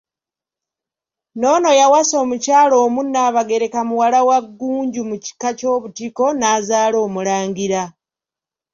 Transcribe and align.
N'ono 1.39 1.69
yawasa 1.79 2.15
omukyala 2.23 2.75
omu 2.85 2.99
Nnaabagereka 3.05 3.79
muwala 3.89 4.19
wa 4.27 4.37
Ggunju 4.45 5.01
mu 5.09 5.15
kika 5.25 5.49
ky'Obutiko, 5.59 6.25
n'azaala 6.39 6.97
omulangira. 7.05 7.83